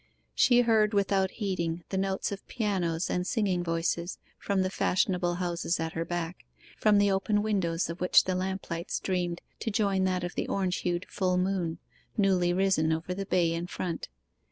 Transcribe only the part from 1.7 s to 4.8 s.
the notes of pianos and singing voices from the